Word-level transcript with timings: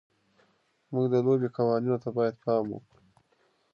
موږ 0.91 1.05
د 1.13 1.15
لوبې 1.25 1.49
قوانینو 1.57 1.97
ته 2.03 2.09
باید 2.17 2.35
پام 2.43 2.65
وکړو. 2.71 2.99